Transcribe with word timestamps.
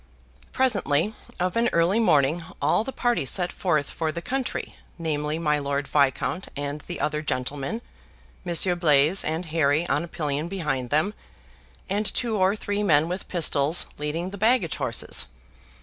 Presently, 0.51 1.13
of 1.39 1.55
an 1.55 1.69
early 1.71 1.99
morning, 1.99 2.43
all 2.59 2.83
the 2.83 2.91
party 2.91 3.23
set 3.23 3.51
forth 3.51 3.87
for 3.87 4.11
the 4.11 4.19
country, 4.19 4.73
namely, 4.97 5.37
my 5.37 5.59
Lord 5.59 5.87
Viscount 5.87 6.47
and 6.55 6.81
the 6.81 6.99
other 6.99 7.21
gentleman; 7.21 7.83
Monsieur 8.43 8.73
Blaise 8.73 9.23
and 9.23 9.45
Harry 9.45 9.87
on 9.89 10.03
a 10.03 10.07
pillion 10.07 10.47
behind 10.47 10.89
them, 10.89 11.13
and 11.87 12.11
two 12.11 12.35
or 12.35 12.55
three 12.55 12.81
men 12.81 13.09
with 13.09 13.27
pistols 13.27 13.85
leading 13.99 14.31
the 14.31 14.39
baggage 14.39 14.77
horses. 14.77 15.27